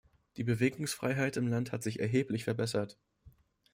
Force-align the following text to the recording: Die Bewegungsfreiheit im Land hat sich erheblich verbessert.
Die 0.37 0.43
Bewegungsfreiheit 0.43 1.37
im 1.37 1.45
Land 1.47 1.71
hat 1.71 1.83
sich 1.83 1.99
erheblich 1.99 2.43
verbessert. 2.43 2.97